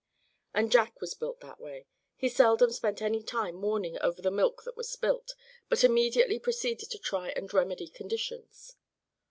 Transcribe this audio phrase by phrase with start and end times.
[0.55, 1.85] And Jack was built that way.
[2.15, 5.35] He seldom spent any time mourning over the milk that was spilt;
[5.69, 8.77] but immediately proceeded to try and remedy conditions.